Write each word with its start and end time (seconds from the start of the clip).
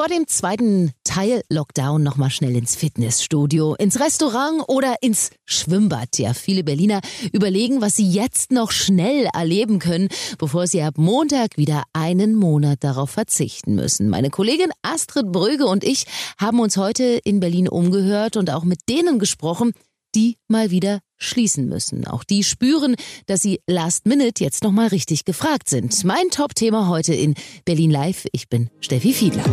Vor 0.00 0.08
dem 0.08 0.26
zweiten 0.26 0.92
Teil 1.04 1.42
Lockdown 1.50 2.02
nochmal 2.02 2.30
schnell 2.30 2.56
ins 2.56 2.74
Fitnessstudio, 2.74 3.74
ins 3.74 4.00
Restaurant 4.00 4.64
oder 4.66 4.94
ins 5.02 5.28
Schwimmbad. 5.44 6.16
Ja, 6.16 6.32
viele 6.32 6.64
Berliner 6.64 7.02
überlegen, 7.34 7.82
was 7.82 7.96
sie 7.96 8.08
jetzt 8.08 8.50
noch 8.50 8.70
schnell 8.70 9.28
erleben 9.34 9.78
können, 9.78 10.08
bevor 10.38 10.66
sie 10.66 10.80
ab 10.80 10.94
Montag 10.96 11.58
wieder 11.58 11.82
einen 11.92 12.34
Monat 12.34 12.82
darauf 12.82 13.10
verzichten 13.10 13.74
müssen. 13.74 14.08
Meine 14.08 14.30
Kollegin 14.30 14.70
Astrid 14.80 15.30
Bröge 15.32 15.66
und 15.66 15.84
ich 15.84 16.06
haben 16.38 16.60
uns 16.60 16.78
heute 16.78 17.20
in 17.22 17.38
Berlin 17.40 17.68
umgehört 17.68 18.38
und 18.38 18.48
auch 18.48 18.64
mit 18.64 18.88
denen 18.88 19.18
gesprochen, 19.18 19.72
die 20.14 20.38
mal 20.48 20.70
wieder 20.70 21.00
schließen 21.18 21.68
müssen. 21.68 22.06
Auch 22.06 22.24
die 22.24 22.42
spüren, 22.42 22.96
dass 23.26 23.42
sie 23.42 23.60
last 23.66 24.06
minute 24.06 24.42
jetzt 24.42 24.64
nochmal 24.64 24.88
richtig 24.88 25.26
gefragt 25.26 25.68
sind. 25.68 26.04
Mein 26.04 26.30
Top-Thema 26.30 26.88
heute 26.88 27.14
in 27.14 27.34
Berlin 27.66 27.90
Live. 27.90 28.26
Ich 28.32 28.48
bin 28.48 28.70
Steffi 28.80 29.12
Fiedler. 29.12 29.44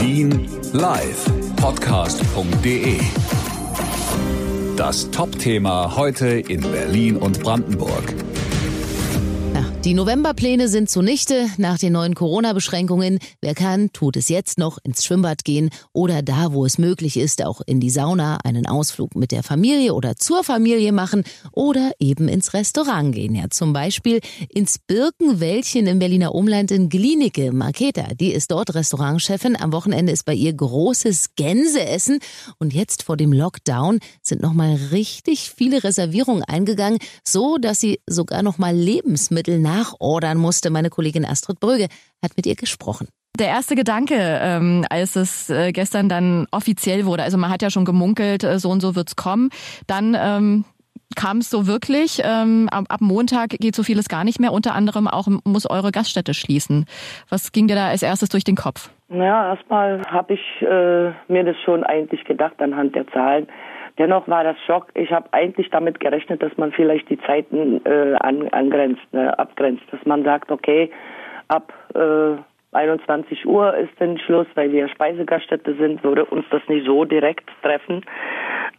Berlin 0.00 0.48
Live 0.72 1.26
Podcast.de 1.56 2.98
Das 4.74 5.10
Top-Thema 5.10 5.94
heute 5.94 6.26
in 6.26 6.62
Berlin 6.62 7.18
und 7.18 7.42
Brandenburg. 7.42 8.14
Die 9.82 9.94
Novemberpläne 9.94 10.68
sind 10.68 10.90
zunichte 10.90 11.48
nach 11.56 11.78
den 11.78 11.94
neuen 11.94 12.14
Corona-Beschränkungen. 12.14 13.18
Wer 13.40 13.54
kann, 13.54 13.90
tut 13.94 14.18
es 14.18 14.28
jetzt 14.28 14.58
noch 14.58 14.76
ins 14.84 15.06
Schwimmbad 15.06 15.42
gehen 15.42 15.70
oder 15.94 16.20
da, 16.20 16.52
wo 16.52 16.66
es 16.66 16.76
möglich 16.76 17.16
ist, 17.16 17.42
auch 17.42 17.62
in 17.64 17.80
die 17.80 17.88
Sauna, 17.88 18.36
einen 18.44 18.66
Ausflug 18.66 19.16
mit 19.16 19.32
der 19.32 19.42
Familie 19.42 19.94
oder 19.94 20.16
zur 20.16 20.44
Familie 20.44 20.92
machen 20.92 21.24
oder 21.52 21.92
eben 21.98 22.28
ins 22.28 22.52
Restaurant 22.52 23.14
gehen. 23.14 23.34
Ja, 23.34 23.48
zum 23.48 23.72
Beispiel 23.72 24.20
ins 24.50 24.78
Birkenwäldchen 24.78 25.86
im 25.86 25.98
Berliner 25.98 26.34
Umland 26.34 26.70
in 26.72 26.90
Glienicke. 26.90 27.50
Marketa, 27.50 28.12
die 28.12 28.32
ist 28.32 28.50
dort 28.50 28.74
Restaurantchefin. 28.74 29.56
Am 29.56 29.72
Wochenende 29.72 30.12
ist 30.12 30.26
bei 30.26 30.34
ihr 30.34 30.52
großes 30.52 31.36
Gänseessen 31.36 32.18
und 32.58 32.74
jetzt 32.74 33.02
vor 33.02 33.16
dem 33.16 33.32
Lockdown 33.32 34.00
sind 34.20 34.42
nochmal 34.42 34.74
richtig 34.92 35.50
viele 35.50 35.82
Reservierungen 35.82 36.44
eingegangen, 36.44 36.98
so 37.24 37.56
dass 37.56 37.80
sie 37.80 37.98
sogar 38.06 38.42
nochmal 38.42 38.76
Lebensmittel 38.76 39.58
nachordern 39.70 40.38
musste. 40.38 40.70
Meine 40.70 40.90
Kollegin 40.90 41.24
Astrid 41.24 41.60
Brügge 41.60 41.88
hat 42.22 42.36
mit 42.36 42.46
ihr 42.46 42.56
gesprochen. 42.56 43.08
Der 43.38 43.48
erste 43.48 43.74
Gedanke, 43.74 44.16
ähm, 44.18 44.84
als 44.90 45.16
es 45.16 45.48
äh, 45.50 45.72
gestern 45.72 46.08
dann 46.08 46.46
offiziell 46.50 47.06
wurde, 47.06 47.22
also 47.22 47.38
man 47.38 47.50
hat 47.50 47.62
ja 47.62 47.70
schon 47.70 47.84
gemunkelt, 47.84 48.44
äh, 48.44 48.58
so 48.58 48.70
und 48.70 48.80
so 48.80 48.96
wird's 48.96 49.16
kommen, 49.16 49.50
dann 49.86 50.16
ähm, 50.18 50.64
kam 51.16 51.38
es 51.38 51.48
so 51.48 51.66
wirklich. 51.66 52.20
Ähm, 52.24 52.68
ab, 52.70 52.84
ab 52.88 53.00
Montag 53.00 53.50
geht 53.50 53.74
so 53.74 53.82
vieles 53.82 54.08
gar 54.08 54.24
nicht 54.24 54.40
mehr. 54.40 54.52
Unter 54.52 54.74
anderem 54.74 55.08
auch 55.08 55.28
muss 55.44 55.68
eure 55.68 55.92
Gaststätte 55.92 56.34
schließen. 56.34 56.86
Was 57.28 57.52
ging 57.52 57.68
dir 57.68 57.76
da 57.76 57.88
als 57.88 58.02
erstes 58.02 58.28
durch 58.28 58.44
den 58.44 58.56
Kopf? 58.56 58.90
Naja, 59.08 59.54
erstmal 59.54 60.02
habe 60.06 60.34
ich 60.34 60.62
äh, 60.62 61.12
mir 61.32 61.44
das 61.44 61.56
schon 61.64 61.84
eigentlich 61.84 62.24
gedacht 62.24 62.60
anhand 62.60 62.94
der 62.94 63.06
Zahlen. 63.08 63.48
Dennoch 64.00 64.26
war 64.28 64.44
das 64.44 64.56
Schock. 64.66 64.86
Ich 64.94 65.12
habe 65.12 65.28
eigentlich 65.32 65.68
damit 65.68 66.00
gerechnet, 66.00 66.42
dass 66.42 66.56
man 66.56 66.72
vielleicht 66.72 67.10
die 67.10 67.20
Zeiten 67.20 67.84
äh, 67.84 68.14
an, 68.18 68.48
angrenzt, 68.48 69.02
ne, 69.12 69.38
abgrenzt, 69.38 69.84
dass 69.90 70.02
man 70.06 70.24
sagt, 70.24 70.50
okay, 70.50 70.90
ab 71.48 71.70
äh, 71.94 72.40
21 72.72 73.44
Uhr 73.44 73.76
ist 73.76 73.92
dann 73.98 74.18
Schluss, 74.18 74.46
weil 74.54 74.72
wir 74.72 74.88
Speisegaststätte 74.88 75.74
sind, 75.74 76.02
würde 76.02 76.24
uns 76.24 76.46
das 76.50 76.62
nicht 76.68 76.86
so 76.86 77.04
direkt 77.04 77.50
treffen. 77.62 78.02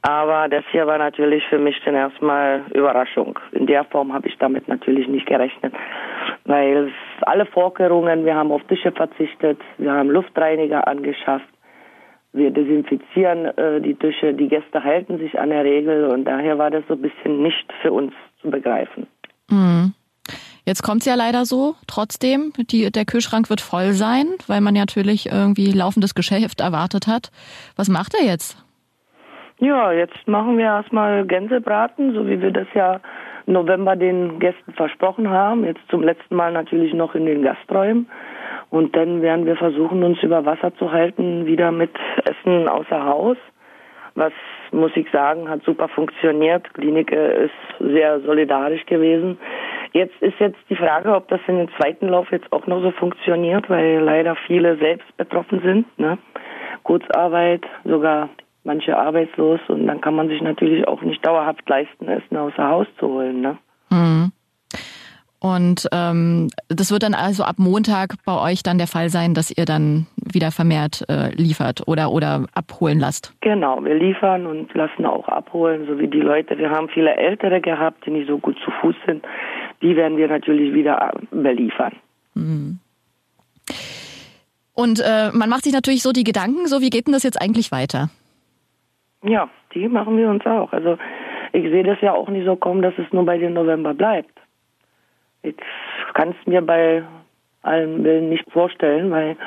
Aber 0.02 0.47
das 0.49 0.64
hier 0.72 0.88
war 0.88 0.97
natürlich 0.97 1.44
für 1.49 1.59
mich 1.59 1.80
dann 1.86 1.94
erstmal 1.94 2.64
Überraschung. 2.73 3.38
In 3.52 3.67
der 3.67 3.83
Form 3.83 4.14
habe 4.14 4.27
ich 4.27 4.36
damit 4.39 4.67
natürlich 4.67 5.08
nicht 5.08 5.27
gerechnet, 5.27 5.75
weil 6.45 6.92
alle 7.22 7.45
Vorkehrungen, 7.45 8.25
wir 8.25 8.33
haben 8.33 8.52
auf 8.52 8.64
Tische 8.64 8.92
verzichtet, 8.92 9.59
wir 9.77 9.92
haben 9.92 10.09
Luftreiniger 10.09 10.88
angeschafft, 10.88 11.45
wir 12.34 12.52
desinfizieren 12.52 13.46
äh, 13.58 13.82
die 13.82 13.96
Tische, 13.96 14.34
die 14.34 14.48
Gäste 14.48 14.84
halten 14.84 15.18
sich 15.18 15.38
an 15.40 15.50
der 15.50 15.64
Regel 15.64 16.06
und 16.06 16.26
daher 16.26 16.58
war 16.58 16.72
das 16.72 16.84
so 16.88 16.94
ein 16.94 17.02
bisschen 17.02 17.42
nicht 17.44 17.72
für 17.82 17.92
uns 17.92 18.14
zu 18.42 18.50
begreifen. 18.50 19.08
Mhm. 19.50 19.94
Jetzt 20.66 20.83
kommt 20.83 21.02
es 21.02 21.08
ja 21.08 21.16
leider 21.16 21.45
so, 21.45 21.76
trotzdem, 21.88 22.54
die, 22.58 22.92
der 22.92 23.05
Kühlschrank 23.05 23.50
wird 23.50 23.61
voll 23.61 23.94
sein, 23.94 24.28
weil 24.48 24.61
man 24.61 24.76
natürlich 24.76 25.32
irgendwie 25.32 25.72
laufendes 25.72 26.14
Geschäft 26.14 26.61
erwartet 26.61 27.08
hat. 27.08 27.32
Was 27.76 27.89
macht 27.89 28.14
er 28.14 28.26
jetzt? 28.26 28.64
Ja, 29.60 29.92
jetzt 29.92 30.28
machen 30.28 30.58
wir 30.58 30.66
erstmal 30.66 31.26
Gänsebraten, 31.26 32.14
so 32.14 32.28
wie 32.28 32.42
wir 32.42 32.52
das 32.52 32.67
ja 32.73 33.00
im 33.48 33.54
November 33.54 33.95
den 33.95 34.39
Gästen 34.39 34.73
versprochen 34.73 35.30
haben. 35.30 35.66
Jetzt 35.66 35.82
zum 35.89 36.04
letzten 36.04 36.36
Mal 36.36 36.52
natürlich 36.52 36.94
noch 36.94 37.16
in 37.16 37.26
den 37.26 37.44
Gasträumen. 37.44 38.08
Und 38.71 38.95
dann 38.95 39.21
werden 39.21 39.45
wir 39.45 39.58
versuchen, 39.58 40.02
uns 40.04 40.23
über 40.23 40.45
Wasser 40.45 40.73
zu 40.76 40.92
halten, 40.92 41.45
wieder 41.45 41.71
mit 41.71 41.92
Essen 42.23 42.67
außer 42.67 43.05
Haus. 43.05 43.37
Was, 44.15 44.33
muss 44.71 44.92
ich 44.95 45.09
sagen, 45.11 45.49
hat 45.49 45.64
super 45.64 45.89
funktioniert. 45.89 46.73
Klinik 46.73 47.11
ist 47.11 47.52
sehr 47.80 48.21
solidarisch 48.21 48.86
gewesen. 48.86 49.37
Jetzt 49.93 50.20
ist 50.21 50.39
jetzt 50.39 50.60
die 50.70 50.76
Frage, 50.76 51.14
ob 51.14 51.27
das 51.27 51.42
in 51.48 51.58
den 51.58 51.70
zweiten 51.77 52.08
Lauf 52.08 52.31
jetzt 52.31 52.52
auch 52.54 52.65
noch 52.65 52.81
so 52.81 52.92
funktioniert, 52.92 53.70
weil 53.70 53.99
leider 53.99 54.36
viele 54.48 54.77
selbst 54.77 55.15
betroffen 55.17 55.61
sind. 55.61 55.99
Ne? 55.99 56.17
Kurzarbeit, 56.83 57.65
sogar 57.83 58.30
manche 58.64 58.98
arbeitslos 58.98 59.60
und 59.67 59.86
dann 59.87 59.99
kann 59.99 60.15
man 60.15 60.30
sich 60.30 60.42
natürlich 60.42 60.87
auch 60.87 61.02
nicht 61.02 61.26
dauerhaft 61.26 61.67
leisten, 61.67 62.08
Essen 62.08 62.37
außer 62.37 62.70
Haus 62.70 62.87
zu 62.99 63.08
holen. 63.08 63.42
Ne? 63.42 63.58
Mhm. 63.89 64.31
Und 65.42 65.90
ähm, 65.92 66.50
das 66.70 66.92
wird 66.92 67.02
dann 67.02 67.16
also 67.16 67.44
ab 67.44 67.56
Montag 67.58 68.14
bei 68.26 68.40
euch 68.40 68.62
dann 68.62 68.78
der 68.78 68.86
Fall 68.86 69.10
sein, 69.10 69.34
dass 69.34 69.50
ihr 69.50 69.66
dann 69.66 70.06
wieder 70.16 70.52
vermehrt 70.52 71.04
äh, 71.10 71.34
liefert 71.34 71.88
oder 71.88 72.12
oder 72.12 72.46
abholen 72.54 73.00
lasst. 73.00 73.34
Genau, 73.42 73.84
wir 73.84 73.96
liefern 73.96 74.46
und 74.46 74.72
lassen 74.76 75.04
auch 75.04 75.28
abholen, 75.28 75.88
so 75.88 75.98
wie 75.98 76.08
die 76.08 76.20
Leute. 76.20 76.60
Wir 76.60 76.70
haben 76.70 76.90
viele 76.90 77.16
Ältere 77.16 77.60
gehabt, 77.60 78.06
die 78.06 78.12
nicht 78.12 78.28
so 78.28 78.38
gut 78.38 78.56
zu 78.64 78.70
Fuß 78.70 78.96
sind. 79.08 79.26
Die 79.82 79.96
werden 79.96 80.16
wir 80.16 80.28
natürlich 80.28 80.76
wieder 80.76 81.12
beliefern. 81.32 81.94
Mhm. 82.36 82.78
Und 84.76 85.00
äh, 85.00 85.32
man 85.34 85.50
macht 85.50 85.64
sich 85.64 85.73
natürlich 85.73 86.04
so 86.04 86.12
die 86.12 86.23
Gedanken, 86.23 86.68
so 86.68 86.82
wie 86.82 86.92
geht 86.92 87.08
denn 87.08 87.14
das 87.14 87.23
jetzt 87.23 87.42
eigentlich 87.42 87.72
weiter? 87.72 88.12
Ja, 89.23 89.50
die 89.73 89.88
machen 89.88 90.18
wir 90.18 90.30
uns 90.30 90.46
auch. 90.46 90.72
Also 90.72 91.00
ich 91.52 91.64
sehe 91.64 91.84
das 91.84 92.00
ja 92.02 92.14
auch 92.14 92.30
nicht 92.30 92.46
so 92.46 92.56
kommen, 92.56 92.84
dass 92.84 92.94
es 93.00 93.12
nur 93.12 93.26
bei 93.26 93.40
dem 93.40 93.54
November 93.54 93.96
bleibt. 93.96 94.41
Ich 95.44 95.56
kann 96.14 96.30
es 96.30 96.48
mir 96.48 96.62
bei 96.62 97.04
allen 97.64 98.04
Willen 98.04 98.30
nicht 98.30 98.50
vorstellen, 98.52 99.12
weil 99.12 99.38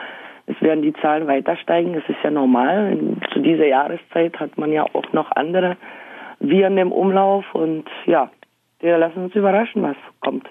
es 0.47 0.61
werden 0.61 0.83
die 0.83 0.93
Zahlen 0.95 1.27
weiter 1.27 1.57
steigen. 1.57 1.95
Es 1.95 2.09
ist 2.09 2.23
ja 2.23 2.31
normal. 2.31 2.99
Zu 3.33 3.41
dieser 3.41 3.67
Jahreszeit 3.67 4.39
hat 4.39 4.59
man 4.59 4.73
ja 4.73 4.85
auch 4.85 5.13
noch 5.13 5.31
andere 5.33 5.77
Viren 6.41 6.77
im 6.79 6.93
Umlauf 6.93 7.45
und 7.55 7.85
ja, 8.07 8.31
wir 8.81 8.99
lassen 8.99 9.25
uns 9.25 9.35
überraschen, 9.35 9.83
was 9.83 9.97
kommt. 10.21 10.47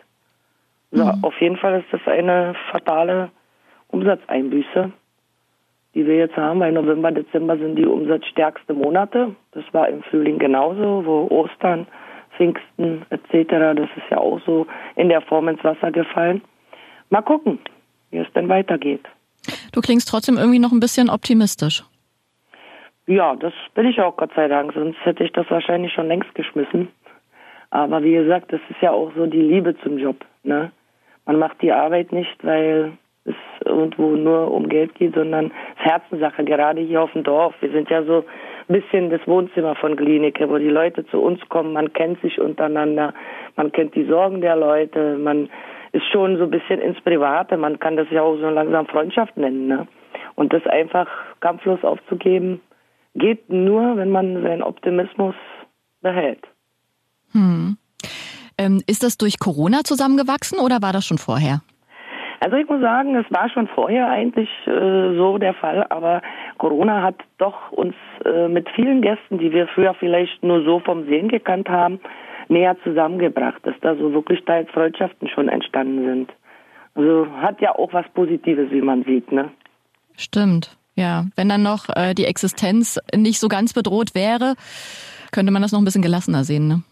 Also 0.91 1.05
mhm. 1.05 1.23
auf 1.23 1.39
jeden 1.39 1.57
Fall 1.57 1.79
ist 1.79 1.91
das 1.91 2.01
eine 2.07 2.55
fatale 2.71 3.29
Umsatzeinbüße, 3.89 4.91
die 5.93 6.07
wir 6.07 6.15
jetzt 6.15 6.37
haben, 6.37 6.59
weil 6.59 6.71
November, 6.71 7.11
Dezember 7.11 7.57
sind 7.57 7.75
die 7.75 7.85
umsatzstärksten 7.85 8.77
Monate. 8.77 9.35
Das 9.51 9.63
war 9.71 9.87
im 9.87 10.01
Frühling 10.03 10.39
genauso, 10.39 11.05
wo 11.05 11.27
Ostern, 11.29 11.87
Pfingsten 12.35 13.05
etc., 13.09 13.49
das 13.49 13.89
ist 13.95 14.09
ja 14.09 14.17
auch 14.17 14.39
so 14.45 14.67
in 14.95 15.09
der 15.09 15.21
Form 15.21 15.47
ins 15.47 15.63
Wasser 15.63 15.91
gefallen. 15.91 16.41
Mal 17.09 17.21
gucken, 17.21 17.59
wie 18.11 18.17
es 18.17 18.31
denn 18.33 18.49
weitergeht. 18.49 19.05
Du 19.71 19.81
klingst 19.81 20.07
trotzdem 20.09 20.37
irgendwie 20.37 20.59
noch 20.59 20.71
ein 20.71 20.79
bisschen 20.79 21.09
optimistisch. 21.09 21.83
Ja, 23.05 23.35
das 23.35 23.53
bin 23.75 23.85
ich 23.87 23.99
auch, 23.99 24.15
Gott 24.15 24.31
sei 24.35 24.47
Dank, 24.47 24.73
sonst 24.73 24.97
hätte 25.03 25.23
ich 25.23 25.31
das 25.33 25.49
wahrscheinlich 25.49 25.91
schon 25.91 26.07
längst 26.07 26.33
geschmissen. 26.35 26.87
Aber 27.69 28.03
wie 28.03 28.13
gesagt, 28.13 28.53
das 28.53 28.61
ist 28.69 28.81
ja 28.81 28.91
auch 28.91 29.11
so 29.15 29.25
die 29.25 29.41
Liebe 29.41 29.75
zum 29.81 29.97
Job. 29.97 30.23
Ne? 30.43 30.71
Man 31.25 31.39
macht 31.39 31.61
die 31.61 31.71
Arbeit 31.71 32.11
nicht, 32.11 32.43
weil 32.43 32.93
es 33.25 33.35
irgendwo 33.65 34.11
nur 34.15 34.51
um 34.51 34.69
Geld 34.69 34.95
geht, 34.95 35.15
sondern 35.15 35.45
es 35.45 35.51
ist 35.51 35.91
Herzenssache, 35.91 36.43
gerade 36.43 36.81
hier 36.81 37.01
auf 37.01 37.11
dem 37.13 37.23
Dorf. 37.23 37.55
Wir 37.61 37.71
sind 37.71 37.89
ja 37.89 38.03
so 38.03 38.25
bisschen 38.73 39.09
das 39.09 39.25
Wohnzimmer 39.25 39.75
von 39.75 39.95
Klinike, 39.95 40.49
wo 40.49 40.57
die 40.57 40.67
Leute 40.67 41.05
zu 41.07 41.21
uns 41.21 41.39
kommen, 41.47 41.71
man 41.71 41.93
kennt 41.93 42.21
sich 42.21 42.41
untereinander, 42.41 43.13
man 43.55 43.71
kennt 43.71 43.95
die 43.95 44.05
Sorgen 44.05 44.41
der 44.41 44.57
Leute, 44.57 45.17
man 45.17 45.49
ist 45.93 46.05
schon 46.11 46.37
so 46.37 46.43
ein 46.43 46.51
bisschen 46.51 46.81
ins 46.81 46.99
Private, 47.01 47.55
man 47.55 47.79
kann 47.79 47.95
das 47.95 48.07
ja 48.11 48.21
auch 48.21 48.35
so 48.35 48.49
langsam 48.49 48.85
Freundschaft 48.87 49.37
nennen. 49.37 49.67
Ne? 49.67 49.87
Und 50.35 50.51
das 50.51 50.65
einfach 50.67 51.07
kampflos 51.39 51.83
aufzugeben, 51.83 52.59
geht 53.15 53.49
nur, 53.49 53.95
wenn 53.95 54.09
man 54.09 54.41
seinen 54.41 54.63
Optimismus 54.63 55.35
behält. 56.01 56.43
Hm. 57.31 57.77
Ähm, 58.57 58.81
ist 58.87 59.03
das 59.03 59.17
durch 59.17 59.39
Corona 59.39 59.83
zusammengewachsen 59.83 60.59
oder 60.59 60.81
war 60.81 60.93
das 60.93 61.05
schon 61.05 61.17
vorher? 61.17 61.61
Also 62.43 62.57
ich 62.57 62.67
muss 62.67 62.81
sagen, 62.81 63.15
es 63.15 63.25
war 63.31 63.49
schon 63.49 63.69
vorher 63.69 64.09
eigentlich 64.09 64.49
äh, 64.67 65.15
so 65.15 65.37
der 65.37 65.53
Fall, 65.53 65.85
aber 65.89 66.21
Corona 66.57 67.01
hat 67.01 67.15
doch 67.37 67.71
uns 67.71 67.95
äh, 68.25 68.49
mit 68.49 68.67
vielen 68.75 69.01
Gästen, 69.01 69.37
die 69.37 69.53
wir 69.53 69.65
früher 69.67 69.93
vielleicht 69.93 70.43
nur 70.43 70.61
so 70.65 70.79
vom 70.79 71.05
Sehen 71.05 71.29
gekannt 71.29 71.69
haben, 71.69 72.01
näher 72.49 72.75
zusammengebracht, 72.83 73.65
dass 73.65 73.75
da 73.79 73.95
so 73.95 74.11
wirklich 74.11 74.43
teils 74.43 74.69
Freundschaften 74.71 75.29
schon 75.29 75.47
entstanden 75.47 76.03
sind. 76.03 76.33
Also 76.95 77.27
hat 77.41 77.61
ja 77.61 77.75
auch 77.75 77.93
was 77.93 78.05
Positives, 78.13 78.69
wie 78.71 78.81
man 78.81 79.05
sieht, 79.05 79.31
ne? 79.31 79.49
Stimmt, 80.17 80.75
ja. 80.95 81.27
Wenn 81.37 81.47
dann 81.47 81.63
noch 81.63 81.87
äh, 81.95 82.13
die 82.13 82.25
Existenz 82.25 82.99
nicht 83.15 83.39
so 83.39 83.47
ganz 83.47 83.73
bedroht 83.73 84.15
wäre, 84.15 84.55
könnte 85.31 85.53
man 85.53 85.61
das 85.61 85.71
noch 85.71 85.79
ein 85.79 85.85
bisschen 85.85 86.01
gelassener 86.01 86.43
sehen, 86.43 86.67
ne? 86.67 86.83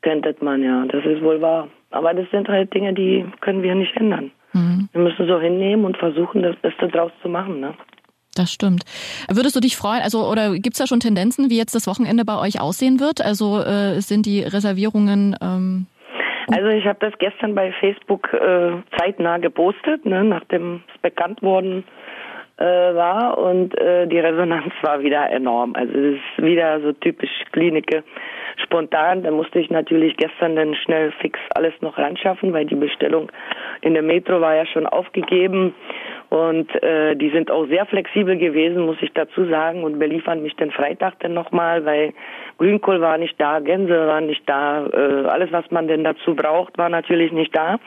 Könnte 0.00 0.34
man, 0.40 0.62
ja. 0.62 0.86
Das 0.86 1.04
ist 1.04 1.20
wohl 1.20 1.42
wahr. 1.42 1.68
Aber 1.90 2.14
das 2.14 2.30
sind 2.30 2.48
halt 2.48 2.72
Dinge, 2.72 2.94
die 2.94 3.26
können 3.42 3.62
wir 3.62 3.74
nicht 3.74 3.94
ändern. 3.94 4.32
Mhm. 4.56 4.88
Wir 4.92 5.02
müssen 5.02 5.26
so 5.26 5.38
hinnehmen 5.38 5.84
und 5.84 5.96
versuchen, 5.96 6.42
das 6.42 6.56
Beste 6.56 6.88
draus 6.88 7.12
zu 7.22 7.28
machen, 7.28 7.60
ne? 7.60 7.74
Das 8.34 8.52
stimmt. 8.52 8.84
Würdest 9.30 9.56
du 9.56 9.60
dich 9.60 9.76
freuen, 9.76 10.02
also 10.02 10.30
oder 10.30 10.52
gibt 10.54 10.74
es 10.74 10.78
da 10.78 10.86
schon 10.86 11.00
Tendenzen, 11.00 11.48
wie 11.48 11.56
jetzt 11.56 11.74
das 11.74 11.86
Wochenende 11.86 12.24
bei 12.24 12.38
euch 12.38 12.60
aussehen 12.60 13.00
wird? 13.00 13.22
Also 13.22 13.60
äh, 13.60 14.00
sind 14.00 14.26
die 14.26 14.42
Reservierungen 14.42 15.36
ähm 15.40 15.86
also 16.48 16.68
ich 16.68 16.86
habe 16.86 16.98
das 17.00 17.12
gestern 17.18 17.56
bei 17.56 17.72
Facebook 17.80 18.32
äh, 18.32 18.76
zeitnah 18.96 19.38
gepostet, 19.38 20.06
ne, 20.06 20.22
nachdem 20.22 20.84
es 20.94 21.00
bekannt 21.02 21.42
worden 21.42 21.82
äh, 22.58 22.64
war 22.64 23.38
und 23.38 23.78
äh, 23.78 24.06
die 24.06 24.18
Resonanz 24.18 24.72
war 24.82 25.02
wieder 25.02 25.30
enorm. 25.30 25.74
Also 25.74 25.92
es 25.92 26.14
ist 26.16 26.44
wieder 26.44 26.80
so 26.80 26.92
typisch 26.92 27.30
Klinike 27.52 28.02
spontan. 28.64 29.22
Da 29.22 29.30
musste 29.30 29.58
ich 29.58 29.70
natürlich 29.70 30.16
gestern 30.16 30.56
dann 30.56 30.74
schnell 30.74 31.12
fix 31.20 31.38
alles 31.54 31.74
noch 31.80 31.98
ranschaffen, 31.98 32.52
weil 32.52 32.64
die 32.64 32.74
Bestellung 32.74 33.30
in 33.82 33.94
der 33.94 34.02
Metro 34.02 34.40
war 34.40 34.54
ja 34.54 34.66
schon 34.66 34.86
aufgegeben 34.86 35.74
und 36.28 36.74
äh, 36.82 37.14
die 37.14 37.30
sind 37.30 37.50
auch 37.50 37.66
sehr 37.68 37.86
flexibel 37.86 38.36
gewesen, 38.36 38.84
muss 38.84 38.96
ich 39.00 39.12
dazu 39.12 39.46
sagen 39.46 39.84
und 39.84 39.98
beliefern 39.98 40.42
mich 40.42 40.56
den 40.56 40.72
Freitag 40.72 41.20
dann 41.20 41.34
nochmal, 41.34 41.84
weil 41.84 42.14
Grünkohl 42.58 43.00
war 43.00 43.16
nicht 43.18 43.40
da, 43.40 43.60
Gänse 43.60 44.06
waren 44.06 44.26
nicht 44.26 44.42
da, 44.48 44.86
äh, 44.86 45.26
alles 45.26 45.52
was 45.52 45.70
man 45.70 45.86
denn 45.86 46.02
dazu 46.02 46.34
braucht, 46.34 46.78
war 46.78 46.88
natürlich 46.88 47.32
nicht 47.32 47.56
da 47.56 47.78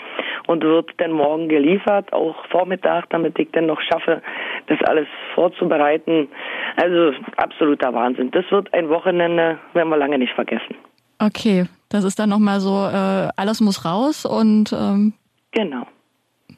und 0.47 0.63
wird 0.63 0.91
dann 0.97 1.11
morgen 1.11 1.49
geliefert, 1.49 2.13
auch 2.13 2.45
Vormittag, 2.47 3.09
damit 3.09 3.37
ich 3.39 3.51
dann 3.51 3.65
noch 3.65 3.81
schaffe, 3.81 4.21
das 4.67 4.79
alles 4.83 5.07
vorzubereiten. 5.35 6.29
Also 6.77 7.11
absoluter 7.35 7.93
Wahnsinn. 7.93 8.31
Das 8.31 8.49
wird 8.51 8.73
ein 8.73 8.89
Wochenende, 8.89 9.57
werden 9.73 9.89
wir 9.89 9.97
lange 9.97 10.17
nicht 10.17 10.33
vergessen. 10.33 10.75
Okay, 11.21 11.65
das 11.89 12.05
ist 12.05 12.17
dann 12.17 12.29
nochmal 12.29 12.61
so, 12.61 12.87
äh, 12.87 13.27
alles 13.35 13.59
muss 13.59 13.83
raus 13.83 14.25
und 14.25 14.71
ähm 14.71 15.13
Genau. 15.51 15.87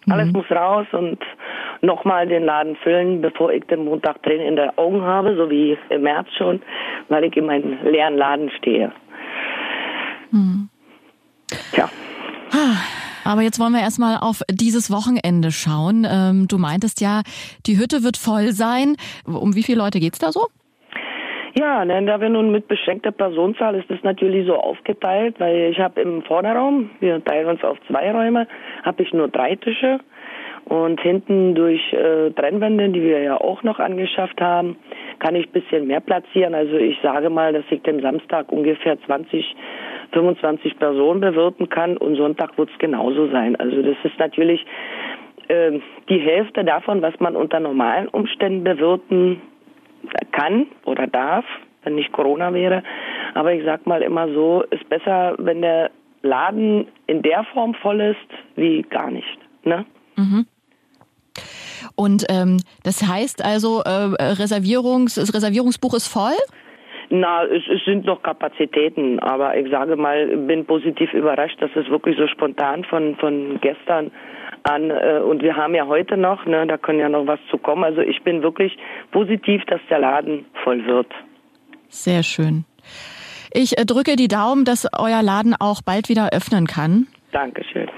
Alles 0.09 0.27
mhm. 0.27 0.33
muss 0.33 0.51
raus 0.51 0.87
und 0.91 1.19
nochmal 1.81 2.27
den 2.27 2.43
Laden 2.43 2.75
füllen, 2.77 3.21
bevor 3.21 3.51
ich 3.51 3.63
den 3.65 3.85
Montag 3.85 4.21
Tränen 4.23 4.47
in 4.47 4.55
den 4.55 4.77
Augen 4.77 5.01
habe, 5.01 5.35
so 5.35 5.49
wie 5.49 5.77
im 5.89 6.01
März 6.03 6.27
schon, 6.37 6.61
weil 7.09 7.23
ich 7.23 7.35
in 7.35 7.45
meinem 7.45 7.77
leeren 7.83 8.17
Laden 8.17 8.49
stehe. 8.57 8.91
Mhm. 10.31 10.69
Tja. 11.73 11.89
Aber 13.23 13.41
jetzt 13.41 13.59
wollen 13.59 13.73
wir 13.73 13.81
erstmal 13.81 14.17
auf 14.17 14.41
dieses 14.49 14.91
Wochenende 14.91 15.51
schauen. 15.51 16.07
Ähm, 16.09 16.47
du 16.47 16.57
meintest 16.57 17.01
ja, 17.01 17.21
die 17.67 17.77
Hütte 17.77 18.03
wird 18.03 18.17
voll 18.17 18.51
sein. 18.51 18.95
Um 19.25 19.55
wie 19.55 19.63
viele 19.63 19.77
Leute 19.79 19.99
geht's 19.99 20.19
da 20.19 20.31
so? 20.31 20.47
Ja, 21.53 21.83
ne, 21.83 22.03
da 22.05 22.21
wir 22.21 22.29
nun 22.29 22.51
mit 22.51 22.67
beschränkter 22.69 23.11
Personenzahl 23.11 23.75
ist 23.75 23.89
das 23.89 24.01
natürlich 24.03 24.47
so 24.47 24.55
aufgeteilt, 24.55 25.35
weil 25.39 25.71
ich 25.71 25.79
habe 25.79 25.99
im 25.99 26.23
Vorderraum, 26.23 26.89
wir 27.01 27.23
teilen 27.23 27.47
uns 27.47 27.63
auf 27.63 27.77
zwei 27.87 28.11
Räume, 28.11 28.47
habe 28.83 29.03
ich 29.03 29.11
nur 29.11 29.27
drei 29.27 29.55
Tische 29.55 29.99
und 30.71 31.01
hinten 31.01 31.53
durch 31.53 31.81
äh, 31.91 32.31
Trennwände, 32.31 32.87
die 32.89 33.01
wir 33.01 33.21
ja 33.21 33.35
auch 33.35 33.61
noch 33.61 33.79
angeschafft 33.79 34.39
haben, 34.39 34.77
kann 35.19 35.35
ich 35.35 35.47
ein 35.47 35.51
bisschen 35.51 35.85
mehr 35.85 35.99
platzieren. 35.99 36.55
Also 36.55 36.77
ich 36.77 36.97
sage 37.03 37.29
mal, 37.29 37.51
dass 37.51 37.65
ich 37.71 37.81
den 37.81 38.01
Samstag 38.01 38.49
ungefähr 38.53 38.97
20 39.01 39.45
25 40.13 40.79
Personen 40.79 41.19
bewirten 41.19 41.67
kann 41.67 41.97
und 41.97 42.15
Sonntag 42.15 42.57
wird 42.57 42.69
es 42.69 42.79
genauso 42.79 43.29
sein. 43.31 43.57
Also 43.57 43.81
das 43.81 43.97
ist 44.03 44.17
natürlich 44.17 44.65
äh, 45.49 45.79
die 46.07 46.19
Hälfte 46.19 46.63
davon, 46.63 47.01
was 47.01 47.19
man 47.19 47.35
unter 47.35 47.59
normalen 47.59 48.07
Umständen 48.07 48.63
bewirten 48.63 49.41
kann 50.31 50.67
oder 50.85 51.05
darf, 51.05 51.45
wenn 51.83 51.95
nicht 51.95 52.13
Corona 52.13 52.53
wäre. 52.53 52.81
Aber 53.33 53.53
ich 53.53 53.65
sag 53.65 53.85
mal 53.87 54.01
immer 54.01 54.29
so, 54.29 54.63
ist 54.69 54.87
besser, 54.87 55.35
wenn 55.37 55.61
der 55.61 55.91
Laden 56.21 56.87
in 57.07 57.21
der 57.21 57.43
Form 57.53 57.73
voll 57.73 57.99
ist, 57.99 58.55
wie 58.55 58.83
gar 58.83 59.11
nicht. 59.11 59.37
Ne? 59.63 59.85
Mhm. 60.15 60.45
Und 61.95 62.25
ähm, 62.29 62.57
das 62.83 63.07
heißt 63.07 63.43
also, 63.43 63.81
äh, 63.81 63.89
Reservierungs, 64.23 65.15
das 65.15 65.33
Reservierungsbuch 65.33 65.93
ist 65.93 66.07
voll? 66.07 66.37
Na, 67.09 67.43
es, 67.43 67.63
es 67.67 67.83
sind 67.83 68.05
noch 68.05 68.23
Kapazitäten, 68.23 69.19
aber 69.19 69.57
ich 69.57 69.69
sage 69.69 69.97
mal, 69.97 70.27
bin 70.37 70.65
positiv 70.65 71.13
überrascht, 71.13 71.61
dass 71.61 71.71
es 71.75 71.89
wirklich 71.89 72.17
so 72.17 72.25
spontan 72.27 72.85
von, 72.85 73.17
von 73.17 73.59
gestern 73.61 74.11
an 74.63 74.91
äh, 74.91 75.19
und 75.19 75.41
wir 75.41 75.55
haben 75.55 75.75
ja 75.75 75.87
heute 75.87 76.15
noch, 76.15 76.45
ne, 76.45 76.65
da 76.67 76.77
können 76.77 76.99
ja 76.99 77.09
noch 77.09 77.27
was 77.27 77.39
zu 77.49 77.57
kommen. 77.57 77.83
Also 77.83 78.01
ich 78.01 78.21
bin 78.23 78.43
wirklich 78.43 78.77
positiv, 79.11 79.63
dass 79.65 79.81
der 79.89 79.99
Laden 79.99 80.45
voll 80.63 80.85
wird. 80.85 81.07
Sehr 81.89 82.23
schön. 82.23 82.63
Ich 83.53 83.77
äh, 83.77 83.85
drücke 83.85 84.15
die 84.15 84.29
Daumen, 84.29 84.63
dass 84.63 84.87
euer 84.97 85.21
Laden 85.21 85.55
auch 85.59 85.81
bald 85.81 86.07
wieder 86.07 86.29
öffnen 86.31 86.67
kann. 86.67 87.07
Dankeschön. 87.33 87.89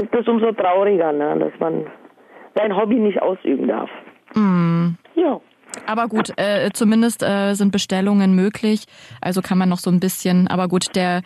Ist 0.00 0.12
das 0.12 0.26
umso 0.26 0.52
trauriger, 0.52 1.12
ne, 1.12 1.36
dass 1.38 1.60
man 1.60 1.86
sein 2.56 2.76
Hobby 2.76 2.96
nicht 2.96 3.20
ausüben 3.22 3.68
darf. 3.68 3.90
Mm. 4.34 4.96
Ja. 5.14 5.40
Aber 5.86 6.08
gut, 6.08 6.32
äh, 6.36 6.70
zumindest 6.72 7.22
äh, 7.22 7.54
sind 7.54 7.70
Bestellungen 7.70 8.34
möglich. 8.34 8.86
Also 9.20 9.42
kann 9.42 9.58
man 9.58 9.68
noch 9.68 9.78
so 9.78 9.90
ein 9.90 10.00
bisschen, 10.00 10.48
aber 10.48 10.68
gut, 10.68 10.96
der 10.96 11.22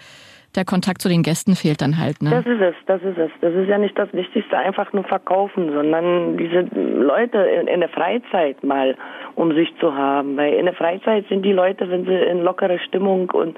der 0.56 0.64
Kontakt 0.64 1.00
zu 1.00 1.08
den 1.08 1.22
Gästen 1.22 1.54
fehlt 1.54 1.80
dann 1.80 1.98
halt. 1.98 2.22
Ne? 2.22 2.30
Das 2.30 2.44
ist 2.44 2.60
es, 2.60 2.74
das 2.86 3.00
ist 3.02 3.18
es. 3.18 3.30
Das 3.40 3.54
ist 3.54 3.68
ja 3.68 3.78
nicht 3.78 3.96
das 3.96 4.12
Wichtigste, 4.12 4.58
einfach 4.58 4.92
nur 4.92 5.04
verkaufen, 5.04 5.72
sondern 5.72 6.36
diese 6.36 6.62
Leute 6.74 7.38
in, 7.38 7.68
in 7.68 7.80
der 7.80 7.88
Freizeit 7.88 8.62
mal 8.64 8.96
um 9.36 9.54
sich 9.54 9.72
zu 9.78 9.94
haben. 9.94 10.36
Weil 10.36 10.54
in 10.54 10.64
der 10.66 10.74
Freizeit 10.74 11.26
sind 11.28 11.44
die 11.44 11.52
Leute, 11.52 11.88
wenn 11.88 12.04
sie 12.04 12.14
in 12.14 12.42
lockerer 12.42 12.80
Stimmung 12.80 13.30
und 13.30 13.56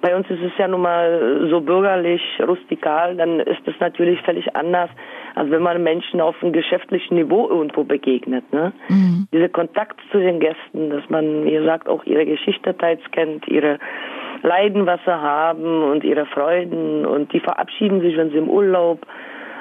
bei 0.00 0.16
uns 0.16 0.28
ist 0.30 0.42
es 0.42 0.52
ja 0.58 0.66
nun 0.66 0.82
mal 0.82 1.46
so 1.48 1.60
bürgerlich, 1.60 2.22
rustikal, 2.40 3.16
dann 3.16 3.38
ist 3.38 3.60
das 3.64 3.74
natürlich 3.78 4.20
völlig 4.22 4.56
anders, 4.56 4.90
als 5.34 5.50
wenn 5.50 5.62
man 5.62 5.82
Menschen 5.82 6.20
auf 6.20 6.36
einem 6.42 6.52
geschäftlichen 6.52 7.16
Niveau 7.16 7.48
irgendwo 7.48 7.84
begegnet. 7.84 8.50
Ne? 8.52 8.72
Mhm. 8.88 9.28
Dieser 9.32 9.48
Kontakt 9.48 10.00
zu 10.10 10.18
den 10.18 10.40
Gästen, 10.40 10.90
dass 10.90 11.08
man, 11.08 11.44
wie 11.44 11.52
gesagt, 11.52 11.88
auch 11.88 12.04
ihre 12.04 12.26
Geschichte 12.26 12.76
teils 12.76 13.00
kennt, 13.12 13.46
ihre 13.48 13.78
Leiden, 14.42 14.86
was 14.86 15.00
sie 15.04 15.12
haben 15.12 15.82
und 15.82 16.04
ihre 16.04 16.26
Freuden 16.26 17.06
und 17.06 17.32
die 17.32 17.40
verabschieden 17.40 18.00
sich, 18.00 18.16
wenn 18.16 18.30
sie 18.30 18.38
im 18.38 18.48
Urlaub 18.48 19.06